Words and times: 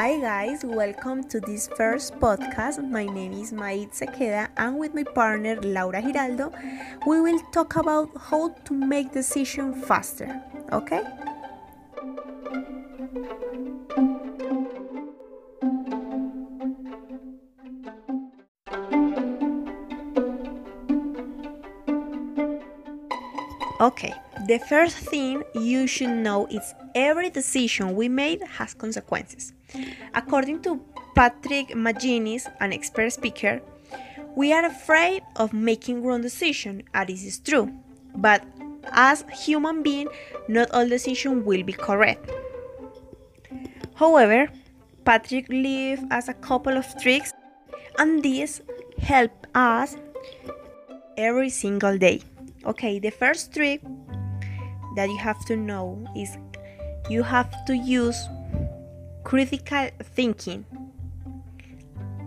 guys, 0.00 0.64
welcome 0.64 1.22
to 1.24 1.40
this 1.40 1.68
first 1.76 2.14
podcast. 2.14 2.82
My 2.82 3.04
name 3.04 3.34
is 3.34 3.52
Maid 3.52 3.90
Sequeda 3.90 4.48
and 4.56 4.78
with 4.78 4.94
my 4.94 5.04
partner 5.04 5.60
Laura 5.60 6.00
Giraldo, 6.00 6.54
we 7.06 7.20
will 7.20 7.38
talk 7.52 7.76
about 7.76 8.08
how 8.16 8.48
to 8.64 8.72
make 8.72 9.12
decision 9.12 9.74
faster. 9.74 10.40
Okay? 10.72 11.02
Okay, 23.80 24.12
the 24.46 24.58
first 24.58 24.98
thing 24.98 25.42
you 25.54 25.86
should 25.86 26.10
know 26.10 26.46
is 26.48 26.74
every 26.94 27.30
decision 27.30 27.96
we 27.96 28.10
made 28.10 28.42
has 28.42 28.74
consequences. 28.74 29.54
According 30.14 30.60
to 30.64 30.84
Patrick 31.14 31.68
McGinnis, 31.68 32.44
an 32.60 32.74
expert 32.74 33.08
speaker, 33.08 33.62
we 34.36 34.52
are 34.52 34.66
afraid 34.66 35.22
of 35.36 35.54
making 35.54 36.02
wrong 36.02 36.20
decisions, 36.20 36.82
and 36.92 37.08
this 37.08 37.24
is 37.24 37.38
true. 37.38 37.72
But 38.14 38.44
as 38.92 39.24
human 39.32 39.82
beings, 39.82 40.10
not 40.46 40.70
all 40.72 40.86
decisions 40.86 41.46
will 41.46 41.62
be 41.62 41.72
correct. 41.72 42.30
However, 43.94 44.50
Patrick 45.06 45.48
leaves 45.48 46.02
us 46.10 46.28
a 46.28 46.34
couple 46.34 46.76
of 46.76 46.84
tricks, 47.00 47.32
and 47.98 48.22
these 48.22 48.60
help 49.00 49.46
us 49.54 49.96
every 51.16 51.48
single 51.48 51.96
day. 51.96 52.20
Okay, 52.66 52.98
the 52.98 53.10
first 53.10 53.54
trick 53.54 53.80
that 54.94 55.08
you 55.08 55.16
have 55.16 55.42
to 55.46 55.56
know 55.56 56.04
is 56.14 56.36
you 57.08 57.22
have 57.22 57.64
to 57.64 57.74
use 57.74 58.28
critical 59.24 59.88
thinking. 60.14 60.66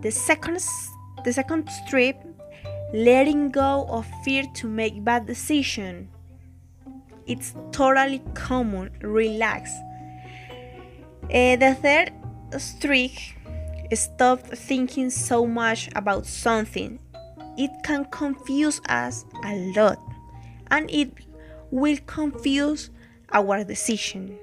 The 0.02 0.10
second 0.10 0.60
the 1.24 1.32
second 1.32 1.70
trick 1.88 2.18
letting 2.94 3.52
go 3.52 3.86
of 3.90 4.08
fear 4.26 4.44
to 4.56 4.68
make 4.68 5.04
bad 5.04 5.28
decision. 5.28 6.10
It's 7.28 7.54
totally 7.72 8.22
common. 8.34 8.90
Relax. 9.02 9.72
Uh, 11.26 11.56
the 11.58 11.78
third 11.80 12.12
trick 12.82 13.38
stop 13.94 14.40
thinking 14.48 15.12
so 15.12 15.46
much 15.46 15.90
about 15.96 16.26
something. 16.26 17.00
It 17.56 17.72
can 17.84 18.06
confuse 18.06 18.82
us 18.90 19.26
a 19.46 19.56
lot 19.76 20.13
and 20.72 20.90
it 20.90 21.12
will 21.72 21.98
confuse 22.06 22.90
our 23.32 23.64
decision. 23.64 24.38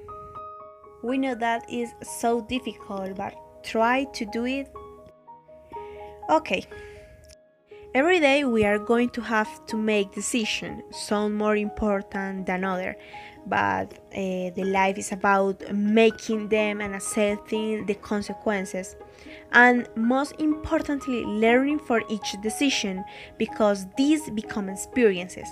We 1.03 1.17
know 1.17 1.35
that 1.35 1.69
is 1.69 1.89
so 2.19 2.41
difficult, 2.41 3.15
but 3.15 3.33
try 3.63 4.03
to 4.13 4.25
do 4.25 4.45
it. 4.45 4.71
Okay. 6.29 6.65
Every 7.93 8.21
day 8.21 8.45
we 8.45 8.63
are 8.63 8.79
going 8.79 9.09
to 9.09 9.21
have 9.21 9.65
to 9.65 9.75
make 9.75 10.13
decisions, 10.13 10.81
some 10.95 11.33
more 11.33 11.57
important 11.57 12.45
than 12.45 12.63
other, 12.63 12.95
but 13.45 13.93
uh, 14.13 14.49
the 14.55 14.63
life 14.63 14.97
is 14.97 15.11
about 15.11 15.73
making 15.73 16.47
them 16.47 16.79
and 16.79 16.95
accepting 16.95 17.85
the 17.85 17.95
consequences, 17.95 18.95
and 19.51 19.89
most 19.97 20.33
importantly, 20.39 21.25
learning 21.25 21.79
for 21.79 22.01
each 22.09 22.35
decision 22.41 23.03
because 23.37 23.87
these 23.97 24.29
become 24.29 24.69
experiences. 24.69 25.49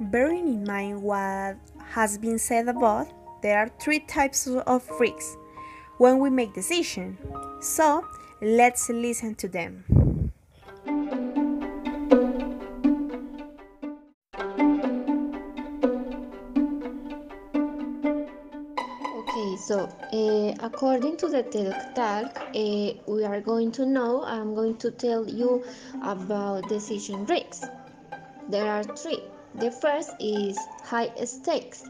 Bearing 0.00 0.48
in 0.48 0.64
mind 0.64 1.02
what 1.02 1.56
has 1.84 2.18
been 2.18 2.38
said 2.38 2.68
above, 2.68 3.12
there 3.42 3.58
are 3.58 3.70
three 3.80 4.00
types 4.00 4.46
of 4.46 4.88
risks 4.98 5.36
when 5.98 6.18
we 6.18 6.30
make 6.30 6.54
decisions. 6.54 7.18
So, 7.60 8.04
let's 8.40 8.88
listen 8.88 9.34
to 9.36 9.48
them. 9.48 9.84
Okay, 19.18 19.56
so 19.56 19.88
uh, 20.12 20.54
according 20.64 21.16
to 21.18 21.28
the 21.28 21.42
TED 21.42 21.94
Talk, 21.94 22.36
uh, 22.36 22.92
we 23.06 23.24
are 23.24 23.40
going 23.40 23.70
to 23.72 23.86
know, 23.86 24.24
I'm 24.24 24.54
going 24.54 24.76
to 24.78 24.90
tell 24.90 25.28
you 25.28 25.64
about 26.02 26.68
decision 26.68 27.24
risks. 27.26 27.64
There 28.48 28.68
are 28.68 28.82
three. 28.82 29.22
The 29.54 29.70
first 29.70 30.10
is 30.18 30.58
high 30.82 31.10
stakes. 31.24 31.84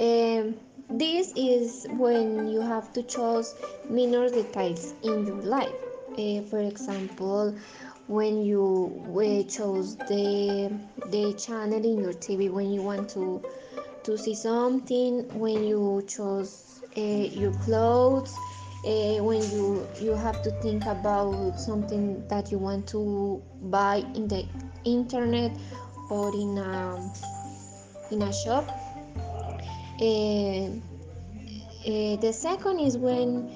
Um, 0.00 0.56
this 0.90 1.32
is 1.36 1.86
when 1.96 2.48
you 2.48 2.60
have 2.60 2.92
to 2.94 3.02
choose 3.02 3.54
minor 3.88 4.28
details 4.28 4.94
in 5.02 5.26
your 5.26 5.42
life. 5.42 5.74
Uh, 6.18 6.42
for 6.42 6.58
example, 6.58 7.56
when 8.06 8.44
you 8.44 8.92
uh, 9.14 9.48
chose 9.48 9.96
the 9.96 10.70
the 11.10 11.32
channel 11.34 11.84
in 11.84 12.00
your 12.00 12.12
TV 12.12 12.50
when 12.50 12.72
you 12.72 12.82
want 12.82 13.08
to 13.10 13.42
to 14.02 14.18
see 14.18 14.34
something, 14.34 15.26
when 15.38 15.64
you 15.64 16.04
chose 16.06 16.82
uh, 16.96 17.00
your 17.00 17.52
clothes, 17.64 18.34
uh, 18.84 19.22
when 19.24 19.40
you 19.50 19.88
you 20.00 20.12
have 20.14 20.42
to 20.42 20.50
think 20.60 20.84
about 20.86 21.58
something 21.58 22.26
that 22.28 22.52
you 22.52 22.58
want 22.58 22.86
to 22.88 23.42
buy 23.62 24.04
in 24.14 24.28
the 24.28 24.44
internet 24.84 25.56
or 26.10 26.34
in 26.34 26.58
a 26.58 27.12
in 28.10 28.22
a 28.22 28.32
shop. 28.32 28.68
Uh, 30.00 30.70
uh, 31.86 32.16
the 32.16 32.32
second 32.32 32.80
is 32.80 32.96
when 32.96 33.50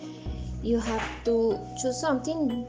you 0.63 0.79
have 0.79 1.25
to 1.25 1.59
choose 1.81 2.01
something, 2.01 2.67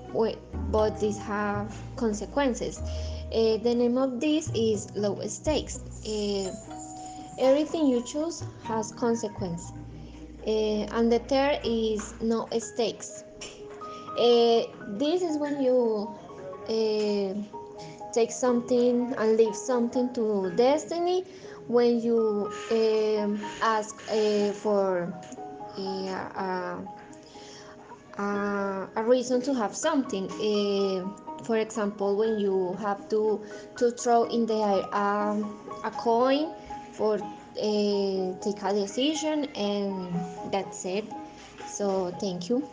but 0.72 1.00
this 1.00 1.18
have 1.18 1.76
consequences. 1.96 2.80
Uh, 3.34 3.58
the 3.58 3.76
name 3.76 3.98
of 3.98 4.20
this 4.20 4.50
is 4.56 4.90
low 4.96 5.20
stakes. 5.28 5.80
Everything 7.40 7.88
you 7.88 8.04
choose 8.04 8.44
has 8.64 8.92
consequence. 8.92 9.72
And 10.46 11.12
the 11.12 11.20
third 11.20 11.60
is 11.64 12.14
no 12.22 12.48
stakes. 12.58 13.24
This 14.18 15.22
is 15.22 15.38
when 15.38 15.62
you 15.62 16.10
take 18.12 18.32
something 18.32 19.14
and 19.18 19.38
leave 19.38 19.56
something 19.56 20.14
to 20.14 20.52
destiny 20.56 21.26
when 21.68 22.00
you 22.02 22.52
um, 22.72 23.40
ask 23.62 23.96
uh, 24.12 24.52
for 24.54 25.14
a, 25.78 25.82
a, 28.18 28.90
a, 28.96 29.04
reason 29.04 29.42
to 29.42 29.54
have 29.54 29.76
something. 29.76 30.26
Uh, 30.32 31.44
for 31.44 31.58
example, 31.58 32.18
when 32.18 32.40
you 32.40 32.74
have 32.82 33.08
to 33.10 33.42
to 33.78 33.92
throw 33.92 34.24
in 34.24 34.46
the 34.46 34.56
air 34.56 34.96
um, 34.96 35.60
a 35.84 35.92
coin 35.92 36.52
for 36.92 37.16
uh, 37.16 38.34
take 38.42 38.62
a 38.64 38.74
decision, 38.74 39.46
and 39.56 40.14
that's 40.52 40.86
it. 40.86 41.06
So 41.68 42.12
thank 42.20 42.50
you. 42.50 42.68